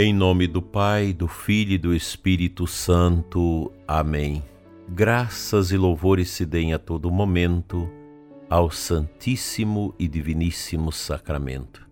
Em 0.00 0.14
nome 0.14 0.46
do 0.46 0.62
Pai, 0.62 1.12
do 1.12 1.26
Filho 1.26 1.72
e 1.72 1.76
do 1.76 1.92
Espírito 1.92 2.68
Santo. 2.68 3.72
Amém. 3.84 4.44
Graças 4.88 5.72
e 5.72 5.76
louvores 5.76 6.30
se 6.30 6.46
deem 6.46 6.72
a 6.72 6.78
todo 6.78 7.10
momento 7.10 7.90
ao 8.48 8.70
Santíssimo 8.70 9.92
e 9.98 10.06
Diviníssimo 10.06 10.92
Sacramento. 10.92 11.84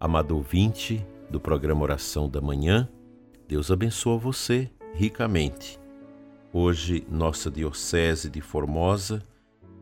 Amado 0.00 0.34
ouvinte 0.34 1.06
do 1.28 1.38
programa 1.38 1.82
Oração 1.82 2.26
da 2.26 2.40
Manhã, 2.40 2.88
Deus 3.46 3.70
abençoa 3.70 4.16
você 4.16 4.70
ricamente. 4.94 5.78
Hoje, 6.54 7.06
nossa 7.06 7.50
Diocese 7.50 8.30
de 8.30 8.40
Formosa 8.40 9.22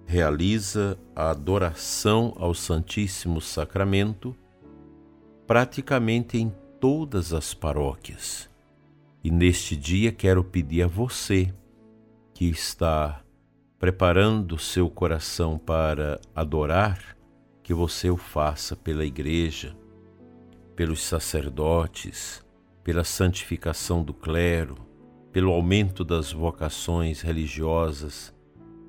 realiza 0.06 0.98
a 1.14 1.30
adoração 1.30 2.34
ao 2.36 2.52
Santíssimo 2.52 3.40
Sacramento 3.40 4.34
praticamente 5.46 6.36
em 6.36 6.52
todas 6.80 7.34
as 7.34 7.52
paróquias. 7.52 8.48
E 9.22 9.30
neste 9.30 9.76
dia 9.76 10.10
quero 10.10 10.42
pedir 10.42 10.82
a 10.82 10.86
você 10.86 11.52
que 12.32 12.46
está 12.46 13.22
preparando 13.78 14.58
seu 14.58 14.88
coração 14.88 15.58
para 15.58 16.18
adorar, 16.34 17.16
que 17.62 17.74
você 17.74 18.08
o 18.08 18.16
faça 18.16 18.74
pela 18.74 19.04
igreja, 19.04 19.76
pelos 20.74 21.02
sacerdotes, 21.02 22.44
pela 22.82 23.04
santificação 23.04 24.02
do 24.02 24.14
clero, 24.14 24.76
pelo 25.30 25.52
aumento 25.52 26.02
das 26.02 26.32
vocações 26.32 27.20
religiosas 27.20 28.34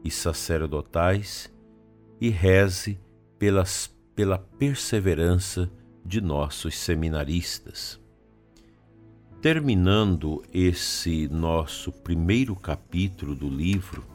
e 0.04 0.10
sacerdotais 0.10 1.54
e 2.20 2.30
reze 2.30 3.00
pelas, 3.38 3.94
pela 4.16 4.38
perseverança 4.38 5.70
de 6.06 6.22
nossos 6.22 6.78
seminaristas. 6.78 8.00
Terminando 9.42 10.44
esse 10.54 11.28
nosso 11.28 11.92
primeiro 11.92 12.56
capítulo 12.56 13.36
do 13.36 13.50
livro 13.50 14.06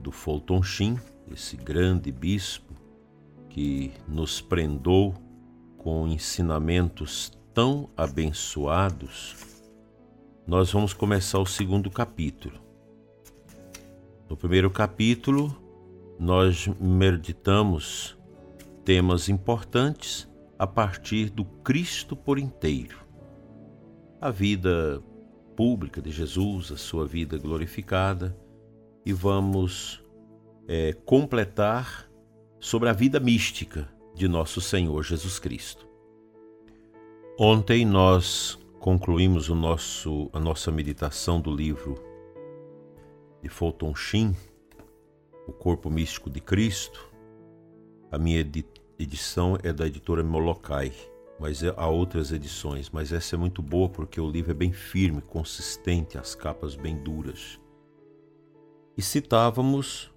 do 0.00 0.10
Fulton 0.10 0.62
Sheen, 0.62 0.98
esse 1.30 1.56
grande 1.56 2.10
bispo 2.10 2.74
que 3.50 3.92
nos 4.06 4.40
prendou 4.40 5.14
com 5.76 6.08
ensinamentos 6.08 7.32
tão 7.52 7.90
abençoados, 7.96 9.36
nós 10.46 10.72
vamos 10.72 10.94
começar 10.94 11.38
o 11.38 11.46
segundo 11.46 11.90
capítulo. 11.90 12.58
No 14.28 14.36
primeiro 14.36 14.70
capítulo, 14.70 15.54
nós 16.18 16.66
meditamos 16.80 18.16
temas 18.84 19.28
importantes 19.28 20.28
a 20.58 20.66
partir 20.66 21.30
do 21.30 21.44
Cristo 21.44 22.16
por 22.16 22.38
inteiro. 22.38 22.98
A 24.20 24.30
vida 24.30 25.02
pública 25.54 26.02
de 26.02 26.10
Jesus, 26.10 26.72
a 26.72 26.76
sua 26.76 27.06
vida 27.06 27.38
glorificada, 27.38 28.36
e 29.06 29.12
vamos 29.12 30.02
é, 30.66 30.92
completar 31.04 32.10
sobre 32.58 32.88
a 32.88 32.92
vida 32.92 33.20
mística 33.20 33.88
de 34.14 34.26
nosso 34.26 34.60
Senhor 34.60 35.02
Jesus 35.04 35.38
Cristo. 35.38 35.86
Ontem 37.38 37.86
nós 37.86 38.58
concluímos 38.80 39.48
o 39.48 39.54
nosso, 39.54 40.28
a 40.32 40.40
nossa 40.40 40.72
meditação 40.72 41.40
do 41.40 41.54
livro 41.54 41.94
de 43.40 43.48
Fulton 43.48 43.94
Sheen, 43.94 44.36
O 45.46 45.52
Corpo 45.52 45.88
Místico 45.88 46.28
de 46.28 46.40
Cristo. 46.40 47.08
A 48.10 48.18
minha 48.18 48.42
edição 48.98 49.56
é 49.62 49.72
da 49.72 49.86
editora 49.86 50.24
Molokai, 50.24 50.92
mas 51.38 51.62
é, 51.62 51.72
há 51.76 51.86
outras 51.86 52.32
edições, 52.32 52.90
mas 52.90 53.12
essa 53.12 53.36
é 53.36 53.38
muito 53.38 53.62
boa 53.62 53.88
porque 53.88 54.20
o 54.20 54.28
livro 54.28 54.50
é 54.50 54.54
bem 54.54 54.72
firme, 54.72 55.22
consistente, 55.22 56.18
as 56.18 56.34
capas 56.34 56.74
bem 56.74 56.96
duras. 56.96 57.60
E 58.96 59.02
citávamos 59.02 60.10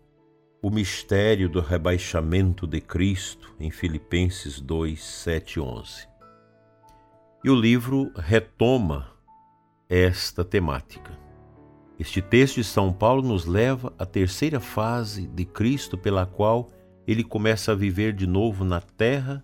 o 0.62 0.72
mistério 0.72 1.48
do 1.48 1.60
rebaixamento 1.60 2.66
de 2.66 2.82
Cristo 2.82 3.54
em 3.60 3.70
Filipenses 3.70 4.60
2, 4.60 5.04
7 5.04 5.54
e 5.54 5.60
11. 5.60 6.08
E 7.44 7.50
o 7.50 7.56
livro 7.56 8.12
retoma 8.16 9.12
esta 9.88 10.44
temática. 10.44 11.20
Este 12.00 12.22
texto 12.22 12.56
de 12.56 12.64
São 12.64 12.92
Paulo 12.92 13.22
nos 13.22 13.46
leva 13.46 13.94
à 13.98 14.06
terceira 14.08 14.60
fase 14.60 15.28
de 15.28 15.46
Cristo 15.46 15.98
pela 15.98 16.26
qual 16.26 16.68
ele 17.12 17.26
começa 17.26 17.74
a 17.74 17.76
viver 17.76 18.14
de 18.14 18.26
novo 18.26 18.64
na 18.64 18.80
terra 18.80 19.44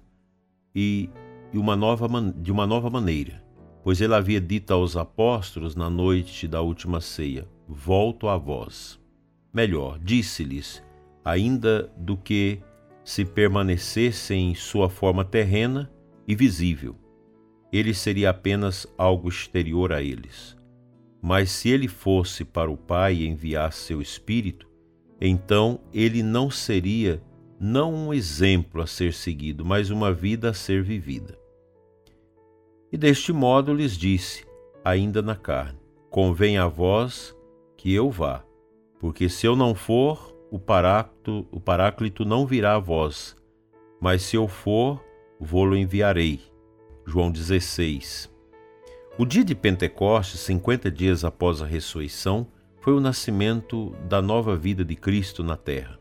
e, 0.73 1.09
uma 1.53 1.75
nova, 1.75 2.07
de 2.31 2.49
uma 2.49 2.65
nova 2.65 2.89
maneira, 2.89 3.43
pois 3.83 3.99
ele 3.99 4.13
havia 4.13 4.39
dito 4.39 4.71
aos 4.71 4.95
apóstolos 4.95 5.75
na 5.75 5.89
noite 5.89 6.47
da 6.47 6.61
última 6.61 7.01
ceia: 7.01 7.45
Volto 7.67 8.29
a 8.29 8.37
vós. 8.37 8.97
Melhor, 9.53 9.99
disse-lhes, 9.99 10.81
ainda 11.25 11.91
do 11.97 12.15
que 12.15 12.61
se 13.03 13.25
permanecessem 13.25 14.51
em 14.51 14.55
sua 14.55 14.89
forma 14.89 15.25
terrena 15.25 15.91
e 16.25 16.35
visível. 16.35 16.95
Ele 17.69 17.93
seria 17.93 18.29
apenas 18.29 18.87
algo 18.97 19.27
exterior 19.27 19.91
a 19.91 20.01
eles. 20.01 20.55
Mas 21.21 21.51
se 21.51 21.67
ele 21.67 21.89
fosse 21.89 22.45
para 22.45 22.71
o 22.71 22.77
Pai 22.77 23.15
e 23.15 23.27
enviasse 23.27 23.87
seu 23.87 24.01
Espírito, 24.01 24.69
então 25.19 25.81
ele 25.91 26.23
não 26.23 26.49
seria 26.49 27.21
não 27.59 27.93
um 27.93 28.13
exemplo 28.13 28.81
a 28.81 28.87
ser 28.87 29.13
seguido, 29.13 29.65
mas 29.65 29.89
uma 29.89 30.13
vida 30.13 30.49
a 30.49 30.53
ser 30.53 30.83
vivida. 30.83 31.37
E 32.91 32.97
deste 32.97 33.33
modo 33.33 33.73
lhes 33.73 33.97
disse, 33.97 34.45
ainda 34.85 35.21
na 35.21 35.35
carne: 35.35 35.79
Convém 36.09 36.57
a 36.57 36.67
vós 36.67 37.35
que 37.75 37.93
eu 37.93 38.09
vá, 38.09 38.43
porque 38.99 39.27
se 39.27 39.45
eu 39.45 39.55
não 39.55 39.73
for, 39.73 40.35
o 40.51 40.59
paráclito, 40.59 41.47
o 41.51 41.59
paráclito 41.59 42.23
não 42.23 42.45
virá 42.45 42.75
a 42.75 42.79
vós, 42.79 43.35
mas 43.99 44.21
se 44.21 44.35
eu 44.35 44.47
for, 44.47 45.03
vou-lo 45.39 45.75
enviarei. 45.75 46.39
João 47.05 47.31
16. 47.31 48.31
O 49.17 49.25
dia 49.25 49.43
de 49.43 49.55
Pentecostes, 49.55 50.41
50 50.41 50.91
dias 50.91 51.23
após 51.23 51.61
a 51.61 51.65
ressurreição, 51.65 52.47
foi 52.81 52.93
o 52.93 52.99
nascimento 52.99 53.95
da 54.07 54.21
nova 54.21 54.55
vida 54.55 54.85
de 54.85 54.95
Cristo 54.95 55.43
na 55.43 55.57
terra 55.57 55.97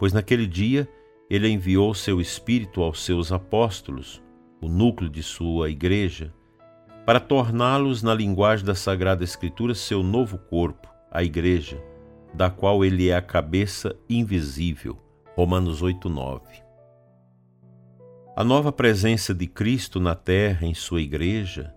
pois 0.00 0.14
naquele 0.14 0.46
dia 0.46 0.88
ele 1.28 1.46
enviou 1.46 1.92
seu 1.94 2.22
Espírito 2.22 2.82
aos 2.82 3.04
seus 3.04 3.30
apóstolos, 3.30 4.22
o 4.58 4.66
núcleo 4.66 5.10
de 5.10 5.22
sua 5.22 5.68
igreja, 5.68 6.32
para 7.04 7.20
torná-los, 7.20 8.02
na 8.02 8.14
linguagem 8.14 8.64
da 8.64 8.74
Sagrada 8.74 9.22
Escritura, 9.22 9.74
seu 9.74 10.02
novo 10.02 10.38
corpo, 10.38 10.88
a 11.10 11.22
igreja, 11.22 11.78
da 12.32 12.48
qual 12.48 12.82
ele 12.82 13.10
é 13.10 13.14
a 13.14 13.20
cabeça 13.20 13.94
invisível. 14.08 14.98
Romanos 15.36 15.82
8:9. 15.82 16.40
A 18.34 18.42
nova 18.42 18.72
presença 18.72 19.34
de 19.34 19.46
Cristo 19.46 20.00
na 20.00 20.14
terra 20.14 20.66
em 20.66 20.72
sua 20.72 21.02
igreja 21.02 21.74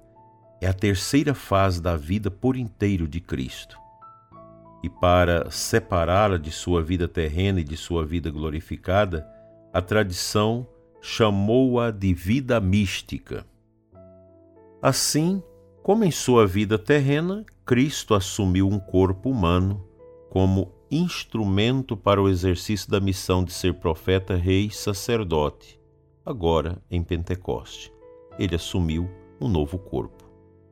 é 0.62 0.68
a 0.68 0.74
terceira 0.74 1.34
fase 1.34 1.82
da 1.82 1.98
vida 1.98 2.32
por 2.32 2.56
inteiro 2.56 3.06
de 3.06 3.20
Cristo 3.20 3.83
e 4.84 4.90
para 4.90 5.50
separá-la 5.50 6.38
de 6.38 6.52
sua 6.52 6.84
vida 6.84 7.08
terrena 7.08 7.62
e 7.62 7.64
de 7.64 7.78
sua 7.78 8.06
vida 8.06 8.30
glorificada, 8.30 9.26
a 9.72 9.82
tradição 9.82 10.68
chamou-a 11.02 11.90
de 11.90 12.14
vida 12.14 12.60
mística. 12.60 13.46
Assim, 14.82 15.42
como 15.82 16.04
em 16.04 16.12
sua 16.12 16.46
vida 16.46 16.78
terrena, 16.78 17.46
Cristo 17.66 18.14
assumiu 18.14 18.68
um 18.68 18.78
corpo 18.78 19.30
humano 19.30 19.88
como 20.30 20.72
instrumento 20.92 21.96
para 21.96 22.22
o 22.22 22.28
exercício 22.28 22.92
da 22.92 23.00
missão 23.00 23.44
de 23.44 23.54
ser 23.54 23.76
profeta, 23.76 24.36
rei 24.36 24.66
e 24.66 24.72
sacerdote. 24.72 25.80
Agora, 26.26 26.82
em 26.92 27.02
Pentecoste, 27.02 27.92
ele 28.38 28.56
assumiu 28.56 29.10
um 29.40 29.48
novo 29.48 29.78
corpo, 29.78 30.24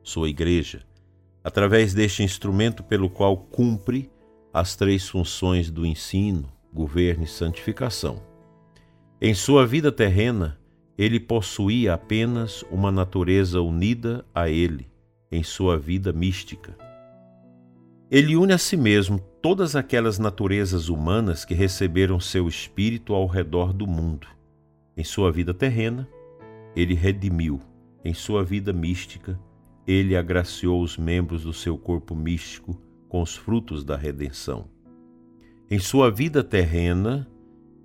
sua 0.02 0.28
igreja, 0.28 0.86
através 1.42 1.92
deste 1.94 2.22
instrumento 2.22 2.82
pelo 2.82 3.10
qual 3.10 3.36
cumpre 3.36 4.10
as 4.52 4.76
três 4.76 5.08
funções 5.08 5.70
do 5.70 5.84
ensino, 5.84 6.52
governo 6.72 7.24
e 7.24 7.26
santificação. 7.28 8.22
Em 9.20 9.34
sua 9.34 9.66
vida 9.66 9.90
terrena, 9.90 10.58
ele 10.96 11.18
possuía 11.18 11.94
apenas 11.94 12.64
uma 12.70 12.92
natureza 12.92 13.60
unida 13.60 14.24
a 14.34 14.48
ele 14.48 14.90
em 15.30 15.42
sua 15.42 15.78
vida 15.78 16.12
mística. 16.12 16.76
Ele 18.10 18.36
une 18.36 18.52
a 18.52 18.58
si 18.58 18.76
mesmo 18.76 19.18
todas 19.40 19.74
aquelas 19.74 20.18
naturezas 20.18 20.90
humanas 20.90 21.46
que 21.46 21.54
receberam 21.54 22.20
seu 22.20 22.46
espírito 22.46 23.14
ao 23.14 23.26
redor 23.26 23.72
do 23.72 23.86
mundo. 23.86 24.26
Em 24.94 25.02
sua 25.02 25.32
vida 25.32 25.54
terrena, 25.54 26.06
ele 26.76 26.92
redimiu. 26.92 27.60
Em 28.04 28.12
sua 28.12 28.44
vida 28.44 28.72
mística, 28.72 29.40
ele 29.86 30.16
agraciou 30.16 30.82
os 30.82 30.96
membros 30.96 31.44
do 31.44 31.52
seu 31.52 31.76
corpo 31.76 32.14
místico 32.14 32.80
com 33.08 33.20
os 33.20 33.36
frutos 33.36 33.84
da 33.84 33.96
redenção. 33.96 34.68
Em 35.70 35.78
sua 35.78 36.10
vida 36.10 36.44
terrena, 36.44 37.28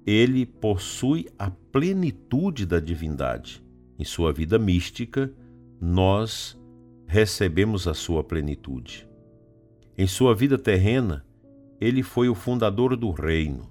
ele 0.05 0.45
possui 0.45 1.27
a 1.37 1.49
plenitude 1.49 2.65
da 2.65 2.79
divindade. 2.79 3.63
Em 3.99 4.03
sua 4.03 4.31
vida 4.31 4.59
mística, 4.59 5.33
nós 5.81 6.57
recebemos 7.07 7.87
a 7.87 7.93
sua 7.93 8.23
plenitude. 8.23 9.07
Em 9.97 10.05
sua 10.05 10.35
vida 10.35 10.57
terrena, 10.57 11.25
ele 11.79 12.03
foi 12.03 12.29
o 12.29 12.35
fundador 12.35 12.95
do 12.95 13.11
reino. 13.11 13.69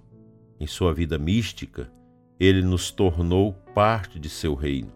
Em 0.58 0.66
sua 0.66 0.92
vida 0.92 1.18
mística, 1.18 1.90
ele 2.38 2.62
nos 2.62 2.90
tornou 2.90 3.52
parte 3.74 4.18
de 4.18 4.28
seu 4.28 4.54
reino. 4.54 4.92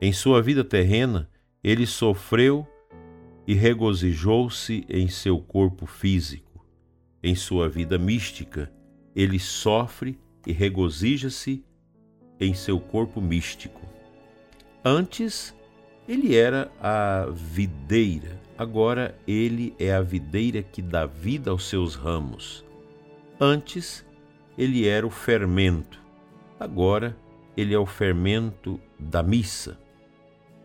Em 0.00 0.12
sua 0.12 0.42
vida 0.42 0.64
terrena, 0.64 1.28
ele 1.62 1.86
sofreu 1.86 2.66
e 3.46 3.54
regozijou-se 3.54 4.84
em 4.88 5.08
seu 5.08 5.38
corpo 5.38 5.86
físico. 5.86 6.64
Em 7.22 7.34
sua 7.34 7.68
vida 7.68 7.98
mística, 7.98 8.72
ele 9.14 9.38
sofre 9.38 10.18
e 10.46 10.52
regozija-se 10.52 11.64
em 12.40 12.52
seu 12.54 12.80
corpo 12.80 13.20
místico. 13.20 13.80
Antes, 14.84 15.54
ele 16.08 16.34
era 16.34 16.70
a 16.80 17.28
videira, 17.30 18.40
agora 18.58 19.16
ele 19.26 19.72
é 19.78 19.94
a 19.94 20.00
videira 20.00 20.62
que 20.62 20.82
dá 20.82 21.06
vida 21.06 21.52
aos 21.52 21.68
seus 21.68 21.94
ramos. 21.94 22.64
Antes, 23.40 24.04
ele 24.58 24.86
era 24.86 25.06
o 25.06 25.10
fermento, 25.10 26.00
agora 26.58 27.16
ele 27.56 27.72
é 27.72 27.78
o 27.78 27.86
fermento 27.86 28.80
da 28.98 29.22
missa. 29.22 29.78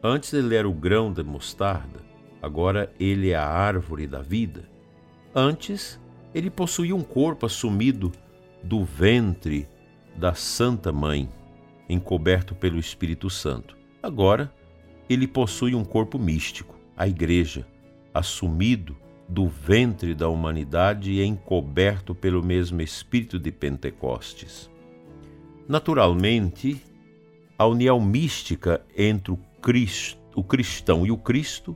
Antes 0.03 0.33
ele 0.33 0.55
era 0.55 0.69
o 0.69 0.73
grão 0.73 1.11
da 1.11 1.23
mostarda, 1.23 1.99
agora 2.41 2.93
ele 2.99 3.31
é 3.31 3.35
a 3.35 3.47
árvore 3.47 4.05
da 4.05 4.21
vida. 4.21 4.69
Antes, 5.33 5.99
ele 6.33 6.49
possuía 6.49 6.95
um 6.95 7.03
corpo 7.03 7.45
assumido 7.45 8.11
do 8.63 8.83
ventre 8.83 9.67
da 10.15 10.33
Santa 10.33 10.91
Mãe, 10.91 11.29
encoberto 11.89 12.53
pelo 12.53 12.79
Espírito 12.79 13.29
Santo. 13.29 13.77
Agora, 14.01 14.53
ele 15.09 15.27
possui 15.27 15.73
um 15.73 15.85
corpo 15.85 16.19
místico, 16.19 16.75
a 16.95 17.07
Igreja, 17.07 17.65
assumido 18.13 18.95
do 19.27 19.47
ventre 19.47 20.13
da 20.13 20.29
humanidade 20.29 21.11
e 21.11 21.23
encoberto 21.23 22.15
pelo 22.15 22.43
mesmo 22.43 22.81
Espírito 22.81 23.37
de 23.37 23.51
Pentecostes. 23.51 24.69
Naturalmente, 25.67 26.81
a 27.57 27.65
união 27.65 27.99
mística 27.99 28.85
entre 28.95 29.33
o, 29.33 29.39
Cristo, 29.67 30.17
o 30.33 30.45
cristão 30.45 31.05
e 31.05 31.11
o 31.11 31.17
Cristo 31.17 31.75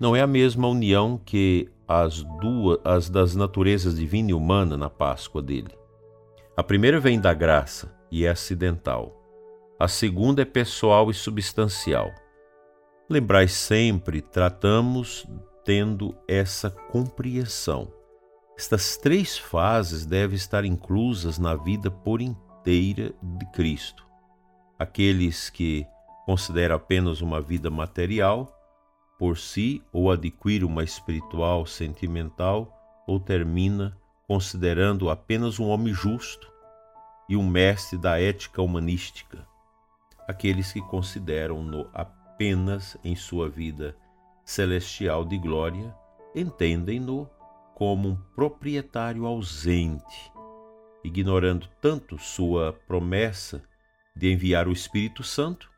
não 0.00 0.16
é 0.16 0.20
a 0.20 0.26
mesma 0.26 0.66
união 0.66 1.16
que 1.24 1.70
as 1.86 2.24
duas 2.40 2.80
as 2.82 3.08
das 3.08 3.36
naturezas 3.36 3.94
divina 3.94 4.32
e 4.32 4.34
humana 4.34 4.76
na 4.76 4.90
Páscoa 4.90 5.40
dele. 5.40 5.70
A 6.56 6.64
primeira 6.64 6.98
vem 6.98 7.20
da 7.20 7.32
graça 7.32 7.96
e 8.10 8.26
é 8.26 8.30
acidental. 8.30 9.22
A 9.78 9.86
segunda 9.86 10.42
é 10.42 10.44
pessoal 10.44 11.12
e 11.12 11.14
substancial. 11.14 12.10
Lembrai 13.08 13.46
sempre, 13.46 14.20
tratamos 14.20 15.24
tendo 15.64 16.16
essa 16.26 16.68
compreensão. 16.68 17.86
Estas 18.58 18.96
três 18.96 19.38
fases 19.38 20.04
devem 20.04 20.34
estar 20.34 20.64
inclusas 20.64 21.38
na 21.38 21.54
vida 21.54 21.88
por 21.88 22.20
inteira 22.20 23.14
de 23.22 23.46
Cristo. 23.52 24.04
Aqueles 24.76 25.48
que 25.50 25.86
consideram 26.28 26.76
apenas 26.76 27.22
uma 27.22 27.40
vida 27.40 27.70
material 27.70 28.54
por 29.18 29.38
si 29.38 29.82
ou 29.90 30.10
adquire 30.10 30.62
uma 30.62 30.84
espiritual 30.84 31.64
sentimental 31.64 32.70
ou 33.06 33.18
termina 33.18 33.96
considerando 34.26 35.08
apenas 35.08 35.58
um 35.58 35.66
homem 35.68 35.94
justo 35.94 36.52
e 37.30 37.34
um 37.34 37.48
mestre 37.48 37.96
da 37.96 38.20
ética 38.20 38.60
humanística. 38.60 39.48
Aqueles 40.28 40.70
que 40.70 40.82
consideram-no 40.82 41.88
apenas 41.94 42.94
em 43.02 43.16
sua 43.16 43.48
vida 43.48 43.96
celestial 44.44 45.24
de 45.24 45.38
glória, 45.38 45.96
entendem-no 46.34 47.26
como 47.74 48.06
um 48.06 48.16
proprietário 48.36 49.24
ausente, 49.24 50.30
ignorando 51.02 51.66
tanto 51.80 52.18
sua 52.18 52.74
promessa 52.86 53.64
de 54.14 54.30
enviar 54.30 54.68
o 54.68 54.72
Espírito 54.72 55.22
Santo, 55.22 55.77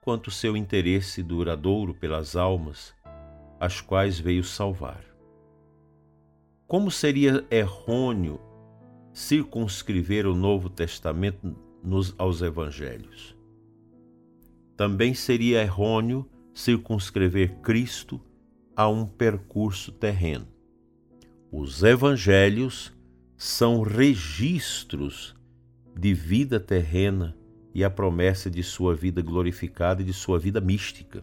quanto 0.00 0.30
seu 0.30 0.56
interesse 0.56 1.22
duradouro 1.22 1.94
pelas 1.94 2.34
almas, 2.34 2.94
as 3.58 3.80
quais 3.82 4.18
veio 4.18 4.42
salvar. 4.42 5.04
Como 6.66 6.90
seria 6.90 7.44
errôneo 7.50 8.40
circunscrever 9.12 10.26
o 10.26 10.34
Novo 10.34 10.70
Testamento 10.70 11.54
nos, 11.84 12.14
aos 12.16 12.40
Evangelhos? 12.40 13.36
Também 14.74 15.12
seria 15.12 15.62
errôneo 15.62 16.26
circunscrever 16.54 17.60
Cristo 17.60 18.18
a 18.74 18.88
um 18.88 19.04
percurso 19.04 19.92
terreno. 19.92 20.48
Os 21.52 21.82
Evangelhos 21.82 22.90
são 23.36 23.82
registros 23.82 25.34
de 25.94 26.14
vida 26.14 26.58
terrena 26.58 27.36
e 27.74 27.84
a 27.84 27.90
promessa 27.90 28.50
de 28.50 28.62
sua 28.62 28.94
vida 28.94 29.22
glorificada 29.22 30.02
e 30.02 30.04
de 30.04 30.12
sua 30.12 30.38
vida 30.38 30.60
mística. 30.60 31.22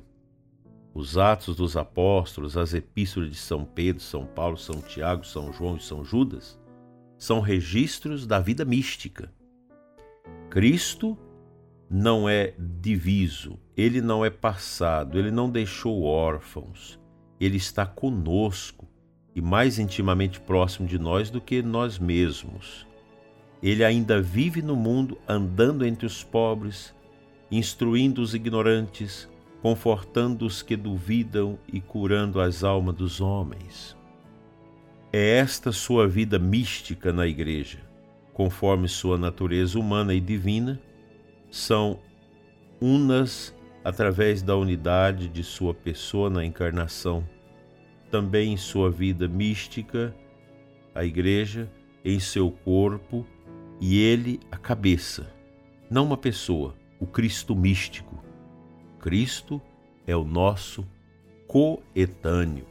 Os 0.94 1.18
Atos 1.18 1.56
dos 1.56 1.78
Apóstolos, 1.78 2.58
as 2.58 2.74
Epístolas 2.74 3.30
de 3.30 3.36
São 3.36 3.66
Pedro, 3.66 4.02
São 4.02 4.26
Paulo, 4.26 4.58
São 4.58 4.82
Tiago, 4.82 5.26
São 5.26 5.54
João 5.54 5.78
e 5.78 5.82
São 5.82 6.04
Judas 6.04 6.60
são 7.18 7.40
registros 7.40 8.28
da 8.28 8.40
vida 8.40 8.64
mística. 8.64 9.32
Cristo 10.50 11.18
não 11.90 12.30
é 12.30 12.54
diviso, 12.58 13.60
ele 13.76 14.02
não 14.02 14.24
é 14.24 14.30
passado, 14.30 15.18
ele 15.18 15.32
não 15.32 15.50
deixou 15.50 16.04
órfãos, 16.04 17.00
ele 17.40 17.58
está 17.58 17.86
conosco 17.86 18.88
e 19.36 19.42
mais 19.42 19.80
intimamente 19.80 20.40
próximo 20.40 20.88
de 20.88 21.00
nós 21.00 21.30
do 21.30 21.42
que 21.42 21.62
nós 21.62 21.98
mesmos. 21.98 22.87
Ele 23.62 23.84
ainda 23.84 24.22
vive 24.22 24.62
no 24.62 24.76
mundo 24.76 25.18
andando 25.28 25.86
entre 25.86 26.06
os 26.06 26.24
pobres, 26.24 26.94
instruindo 27.52 28.22
os 28.22 28.34
ignorantes, 28.34 29.28
confortando 29.62 30.46
os 30.46 30.62
que 30.62 30.76
duvidam 30.76 31.58
e 31.72 31.82
curando 31.82 32.40
as 32.40 32.64
almas 32.64 32.96
dos 32.96 33.20
homens. 33.20 33.98
É 35.12 35.38
esta 35.38 35.72
sua 35.72 36.08
vida 36.08 36.38
mística 36.38 37.12
na 37.12 37.26
Igreja, 37.26 37.80
conforme 38.34 38.88
sua 38.88 39.18
natureza 39.18 39.80
humana 39.80 40.14
e 40.14 40.20
divina, 40.20 40.80
são 41.50 42.00
unas 42.80 43.56
através 43.84 44.42
da 44.42 44.56
unidade 44.56 45.28
de 45.28 45.44
sua 45.44 45.74
pessoa 45.74 46.30
na 46.30 46.46
encarnação, 46.46 47.28
também 48.12 48.54
em 48.54 48.58
sua 48.58 48.92
vida 48.92 49.28
mística, 49.28 50.14
a 50.94 51.04
Igreja, 51.04 51.72
em 52.04 52.20
seu 52.20 52.52
corpo 52.52 53.26
e 53.80 54.00
ele 54.00 54.40
a 54.52 54.58
cabeça, 54.58 55.34
não 55.90 56.06
uma 56.06 56.18
pessoa, 56.18 56.76
o 57.00 57.06
Cristo 57.06 57.56
místico 57.56 58.18
Cristo 59.00 59.62
é 60.06 60.16
o 60.16 60.26
nosso 60.26 60.86
coetâneo. 61.48 62.66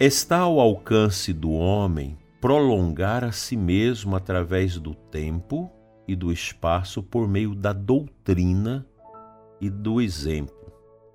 Está 0.00 0.38
ao 0.38 0.58
alcance 0.58 1.32
do 1.32 1.52
homem 1.52 2.18
prolongar 2.40 3.22
a 3.22 3.30
si 3.30 3.56
mesmo 3.56 4.16
através 4.16 4.78
do 4.78 4.94
tempo 4.94 5.70
e 6.08 6.16
do 6.16 6.32
espaço 6.32 7.02
por 7.02 7.28
meio 7.28 7.54
da 7.54 7.72
doutrina 7.72 8.84
e 9.60 9.70
do 9.70 10.00
exemplo. 10.00 10.72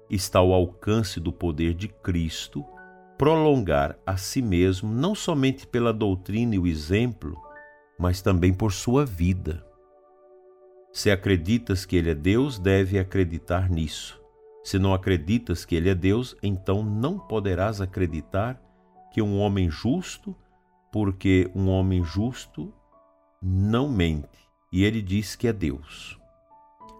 Está 0.09 0.39
ao 0.39 0.53
alcance 0.53 1.19
do 1.19 1.33
poder 1.33 1.73
de 1.73 1.87
Cristo 1.87 2.65
prolongar 3.17 3.99
a 4.05 4.15
si 4.15 4.41
mesmo 4.41 4.89
não 4.89 5.13
somente 5.13 5.67
pela 5.67 5.91
doutrina 5.91 6.55
e 6.55 6.59
o 6.59 6.65
exemplo, 6.65 7.37
mas 7.99 8.21
também 8.21 8.53
por 8.53 8.71
sua 8.71 9.05
vida. 9.05 9.63
Se 10.91 11.11
acreditas 11.11 11.85
que 11.85 11.97
Ele 11.97 12.11
é 12.11 12.15
Deus, 12.15 12.57
deve 12.57 12.97
acreditar 12.97 13.69
nisso. 13.69 14.19
Se 14.63 14.79
não 14.79 14.93
acreditas 14.93 15.65
que 15.65 15.75
Ele 15.75 15.89
é 15.89 15.95
Deus, 15.95 16.35
então 16.41 16.81
não 16.81 17.19
poderás 17.19 17.81
acreditar 17.81 18.59
que 19.11 19.21
um 19.21 19.37
homem 19.39 19.69
justo, 19.69 20.35
porque 20.91 21.51
um 21.53 21.67
homem 21.67 22.03
justo 22.03 22.73
não 23.41 23.89
mente, 23.89 24.49
e 24.71 24.83
ele 24.83 25.01
diz 25.01 25.35
que 25.35 25.47
é 25.47 25.53
Deus. 25.53 26.19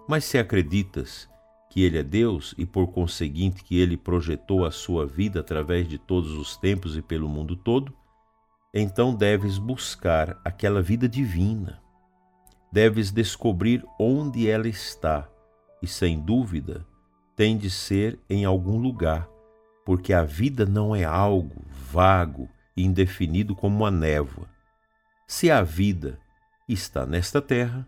Mas 0.08 0.26
se 0.26 0.38
acreditas 0.38 1.30
que 1.70 1.84
Ele 1.84 2.00
é 2.00 2.04
Deus 2.04 2.56
e 2.58 2.66
por 2.66 2.88
conseguinte 2.88 3.64
que 3.64 3.80
Ele 3.80 3.96
projetou 3.96 4.66
a 4.66 4.72
sua 4.72 5.06
vida 5.06 5.40
através 5.40 5.88
de 5.88 5.98
todos 5.98 6.32
os 6.32 6.58
tempos 6.58 6.98
e 6.98 7.02
pelo 7.02 7.30
mundo 7.30 7.56
todo, 7.56 7.94
então 8.74 9.16
deves 9.16 9.58
buscar 9.58 10.40
aquela 10.46 10.82
vida 10.82 11.10
divina. 11.10 11.82
Deves 12.72 13.12
descobrir 13.12 13.84
onde 14.00 14.48
ela 14.48 14.68
está 14.68 15.28
e, 15.82 15.88
sem 15.88 16.20
dúvida, 16.20 16.86
tem 17.36 17.58
de 17.58 17.70
ser 17.70 18.20
em 18.30 18.46
algum 18.46 18.78
lugar, 18.78 19.28
porque 19.86 20.14
a 20.14 20.24
vida 20.24 20.66
não 20.66 20.96
é 20.96 21.04
algo 21.04 21.66
vago 21.70 22.48
e 22.78 22.84
indefinido 22.84 23.56
como 23.56 23.78
uma 23.78 23.90
névoa. 23.90 24.48
Se 25.28 25.50
a 25.50 25.64
vida 25.64 26.20
está 26.68 27.06
nesta 27.06 27.42
terra, 27.42 27.88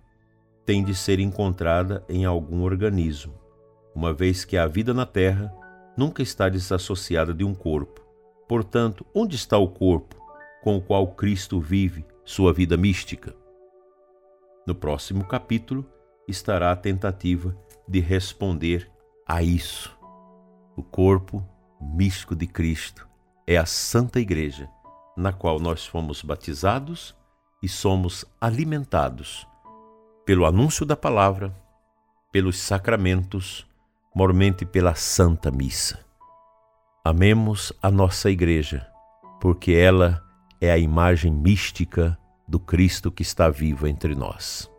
tem 0.65 0.83
de 0.83 0.95
ser 0.95 1.19
encontrada 1.19 2.03
em 2.09 2.25
algum 2.25 2.63
organismo, 2.63 3.33
uma 3.93 4.13
vez 4.13 4.45
que 4.45 4.57
a 4.57 4.65
vida 4.67 4.93
na 4.93 5.05
terra 5.05 5.53
nunca 5.95 6.23
está 6.23 6.49
desassociada 6.49 7.33
de 7.33 7.43
um 7.43 7.53
corpo. 7.53 8.01
Portanto, 8.47 9.05
onde 9.13 9.35
está 9.35 9.57
o 9.57 9.67
corpo 9.67 10.20
com 10.61 10.77
o 10.77 10.81
qual 10.81 11.07
Cristo 11.15 11.59
vive 11.59 12.05
sua 12.23 12.53
vida 12.53 12.77
mística? 12.77 13.35
No 14.65 14.75
próximo 14.75 15.25
capítulo 15.25 15.85
estará 16.27 16.71
a 16.71 16.75
tentativa 16.75 17.55
de 17.87 17.99
responder 17.99 18.89
a 19.27 19.41
isso. 19.41 19.97
O 20.75 20.83
corpo 20.83 21.43
místico 21.81 22.35
de 22.35 22.45
Cristo 22.45 23.07
é 23.47 23.57
a 23.57 23.65
Santa 23.65 24.19
Igreja, 24.19 24.69
na 25.17 25.33
qual 25.33 25.59
nós 25.59 25.85
fomos 25.85 26.21
batizados 26.21 27.15
e 27.61 27.67
somos 27.67 28.23
alimentados 28.39 29.47
pelo 30.25 30.45
anúncio 30.45 30.85
da 30.85 30.95
palavra, 30.95 31.53
pelos 32.31 32.59
sacramentos, 32.59 33.67
mormente 34.15 34.65
pela 34.65 34.93
Santa 34.93 35.49
Missa. 35.51 36.05
Amemos 37.03 37.73
a 37.81 37.89
nossa 37.89 38.29
Igreja, 38.29 38.87
porque 39.41 39.71
ela 39.73 40.23
é 40.61 40.71
a 40.71 40.77
imagem 40.77 41.33
mística 41.33 42.15
do 42.47 42.59
Cristo 42.59 43.11
que 43.11 43.23
está 43.23 43.49
vivo 43.49 43.87
entre 43.87 44.13
nós. 44.13 44.69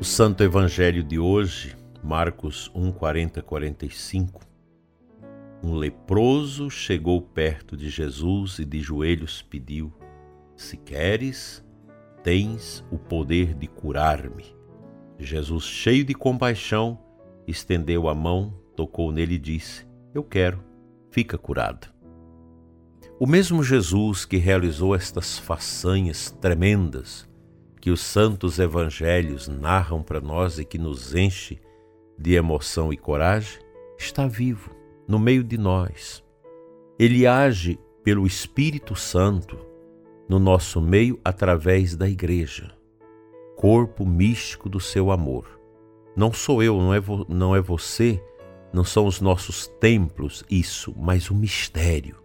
O 0.00 0.04
Santo 0.04 0.42
Evangelho 0.42 1.04
de 1.04 1.20
hoje, 1.20 1.76
Marcos 2.02 2.68
1, 2.74 2.90
40, 2.90 3.42
45. 3.42 4.40
Um 5.62 5.74
leproso 5.74 6.68
chegou 6.68 7.22
perto 7.22 7.76
de 7.76 7.88
Jesus 7.88 8.58
e 8.58 8.64
de 8.64 8.80
joelhos 8.80 9.40
pediu: 9.40 9.92
Se 10.56 10.76
queres, 10.76 11.64
tens 12.24 12.84
o 12.90 12.98
poder 12.98 13.54
de 13.54 13.68
curar-me. 13.68 14.57
Jesus, 15.18 15.64
cheio 15.64 16.04
de 16.04 16.14
compaixão, 16.14 16.98
estendeu 17.46 18.08
a 18.08 18.14
mão, 18.14 18.54
tocou 18.76 19.10
nele 19.10 19.34
e 19.34 19.38
disse: 19.38 19.86
Eu 20.14 20.22
quero, 20.22 20.62
fica 21.10 21.36
curado. 21.36 21.88
O 23.18 23.26
mesmo 23.26 23.64
Jesus 23.64 24.24
que 24.24 24.36
realizou 24.36 24.94
estas 24.94 25.38
façanhas 25.38 26.30
tremendas 26.30 27.28
que 27.80 27.90
os 27.90 28.00
santos 28.00 28.58
evangelhos 28.58 29.48
narram 29.48 30.02
para 30.02 30.20
nós 30.20 30.58
e 30.58 30.64
que 30.64 30.78
nos 30.78 31.14
enche 31.14 31.60
de 32.18 32.34
emoção 32.34 32.92
e 32.92 32.96
coragem, 32.96 33.60
está 33.96 34.26
vivo 34.26 34.74
no 35.06 35.18
meio 35.18 35.44
de 35.44 35.56
nós. 35.56 36.22
Ele 36.98 37.26
age 37.26 37.78
pelo 38.02 38.26
Espírito 38.26 38.96
Santo 38.96 39.58
no 40.28 40.38
nosso 40.38 40.80
meio 40.80 41.18
através 41.24 41.96
da 41.96 42.08
igreja, 42.08 42.74
corpo 43.58 44.06
místico 44.06 44.68
do 44.68 44.78
seu 44.78 45.10
amor. 45.10 45.60
Não 46.16 46.32
sou 46.32 46.62
eu, 46.62 46.78
não 46.78 46.94
é, 46.94 47.02
não 47.28 47.56
é 47.56 47.60
você, 47.60 48.22
não 48.72 48.84
são 48.84 49.04
os 49.04 49.20
nossos 49.20 49.66
templos, 49.66 50.44
isso, 50.48 50.94
mas 50.96 51.28
o 51.28 51.34
mistério 51.34 52.16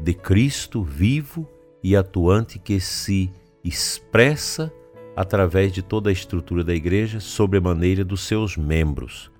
de 0.00 0.14
Cristo 0.14 0.82
vivo 0.82 1.46
e 1.82 1.94
atuante 1.94 2.58
que 2.58 2.80
se 2.80 3.30
expressa 3.62 4.72
através 5.14 5.72
de 5.72 5.82
toda 5.82 6.08
a 6.08 6.12
estrutura 6.12 6.64
da 6.64 6.74
igreja 6.74 7.20
sobre 7.20 7.58
a 7.58 7.62
maneira 7.62 8.02
dos 8.02 8.22
seus 8.22 8.56
membros, 8.56 9.30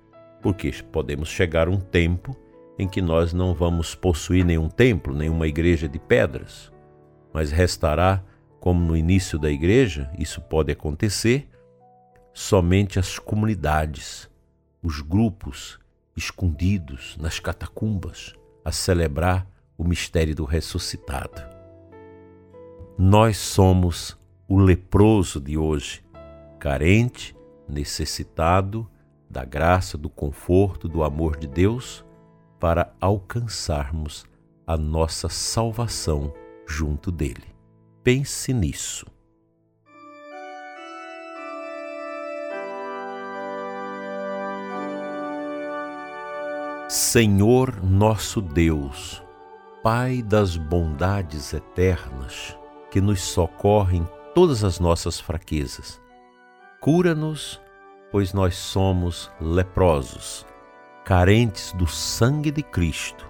porque 0.41 0.71
podemos 0.91 1.29
chegar 1.29 1.67
um 1.67 1.79
tempo 1.79 2.37
em 2.77 2.87
que 2.87 3.01
nós 3.01 3.33
não 3.33 3.55
vamos 3.55 3.95
possuir 3.95 4.45
nenhum 4.45 4.69
templo, 4.69 5.15
nenhuma 5.15 5.47
igreja 5.47 5.89
de 5.89 5.97
pedras, 5.97 6.71
mas 7.33 7.51
restará, 7.51 8.23
como 8.59 8.83
no 8.83 8.95
início 8.95 9.37
da 9.37 9.49
igreja, 9.49 10.11
isso 10.17 10.41
pode 10.41 10.71
acontecer, 10.71 11.49
somente 12.33 12.99
as 12.99 13.17
comunidades, 13.17 14.29
os 14.81 15.01
grupos 15.01 15.79
escondidos 16.15 17.15
nas 17.19 17.39
catacumbas 17.39 18.33
a 18.63 18.71
celebrar 18.71 19.47
o 19.77 19.83
mistério 19.83 20.35
do 20.35 20.43
ressuscitado. 20.43 21.41
Nós 22.97 23.37
somos 23.37 24.17
o 24.47 24.57
leproso 24.59 25.39
de 25.39 25.57
hoje, 25.57 26.03
carente, 26.59 27.35
necessitado 27.67 28.89
da 29.29 29.45
graça, 29.45 29.97
do 29.97 30.09
conforto, 30.09 30.87
do 30.87 31.03
amor 31.03 31.37
de 31.37 31.47
Deus 31.47 32.03
para 32.59 32.93
alcançarmos 32.99 34.25
a 34.65 34.77
nossa 34.77 35.29
salvação 35.29 36.33
junto 36.65 37.11
dele. 37.11 37.56
Pense 38.07 38.53
nisso. 38.53 39.05
Senhor 46.87 47.83
nosso 47.83 48.41
Deus, 48.41 49.21
Pai 49.83 50.21
das 50.21 50.55
bondades 50.55 51.53
eternas, 51.53 52.57
que 52.89 53.01
nos 53.01 53.19
socorre 53.19 53.97
em 53.97 54.07
todas 54.33 54.63
as 54.63 54.79
nossas 54.79 55.19
fraquezas. 55.19 56.01
Cura-nos, 56.79 57.61
pois 58.09 58.31
nós 58.31 58.55
somos 58.55 59.29
leprosos, 59.41 60.45
carentes 61.03 61.73
do 61.73 61.85
sangue 61.85 62.51
de 62.51 62.63
Cristo, 62.63 63.29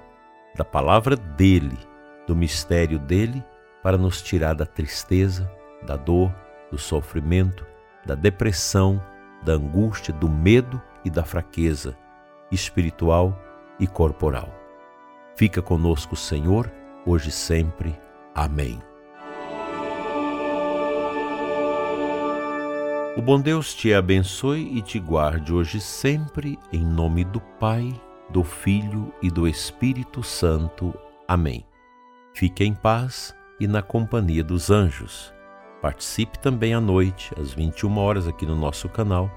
da 0.56 0.64
palavra 0.64 1.16
dele, 1.16 1.80
do 2.28 2.36
mistério 2.36 3.00
dele, 3.00 3.44
para 3.88 3.98
nos 3.98 4.22
tirar 4.22 4.54
da 4.54 4.66
tristeza, 4.66 5.50
da 5.82 5.96
dor, 5.96 6.30
do 6.70 6.78
sofrimento, 6.78 7.66
da 8.06 8.16
depressão, 8.16 9.02
da 9.46 9.54
angústia, 9.54 10.14
do 10.14 10.28
medo 10.28 10.82
e 11.06 11.10
da 11.10 11.24
fraqueza 11.24 11.98
espiritual 12.52 13.42
e 13.80 13.88
corporal. 13.88 14.54
Fica 15.38 15.62
conosco, 15.62 16.18
Senhor, 16.18 16.70
hoje 17.06 17.30
e 17.30 17.32
sempre. 17.32 17.98
Amém. 18.36 18.78
O 23.16 23.22
bom 23.22 23.40
Deus 23.40 23.74
te 23.74 23.94
abençoe 23.94 24.78
e 24.78 24.82
te 24.82 25.00
guarde 25.00 25.54
hoje 25.54 25.80
sempre, 25.80 26.60
em 26.74 26.86
nome 26.86 27.24
do 27.24 27.40
Pai, 27.58 27.94
do 28.30 28.44
Filho 28.44 29.14
e 29.22 29.32
do 29.32 29.48
Espírito 29.48 30.22
Santo. 30.24 30.94
Amém. 31.26 31.66
Fique 32.34 32.66
em 32.66 32.74
paz 32.74 33.34
e 33.60 33.68
na 33.68 33.82
companhia 33.82 34.44
dos 34.44 34.70
anjos. 34.70 35.34
Participe 35.82 36.40
também 36.40 36.74
à 36.74 36.82
noite, 36.82 37.32
às 37.40 37.54
21 37.54 37.98
horas, 37.98 38.28
aqui 38.28 38.46
no 38.46 38.56
nosso 38.56 38.90
canal, 38.90 39.32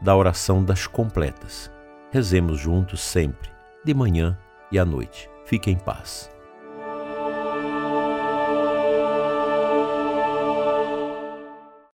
da 0.00 0.14
oração 0.14 0.64
das 0.64 0.86
completas. 0.86 1.70
Rezemos 2.10 2.58
juntos 2.58 3.00
sempre, 3.00 3.50
de 3.84 3.94
manhã 3.94 4.38
e 4.70 4.78
à 4.78 4.84
noite. 4.84 5.28
Fique 5.44 5.70
em 5.70 5.78
paz. 5.78 6.30